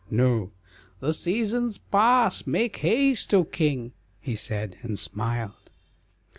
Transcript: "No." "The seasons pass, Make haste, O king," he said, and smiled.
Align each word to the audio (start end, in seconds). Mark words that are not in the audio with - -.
"No." 0.09 0.49
"The 0.99 1.13
seasons 1.13 1.77
pass, 1.77 2.47
Make 2.47 2.77
haste, 2.77 3.35
O 3.35 3.43
king," 3.43 3.91
he 4.19 4.33
said, 4.35 4.77
and 4.81 4.97
smiled. 4.97 5.69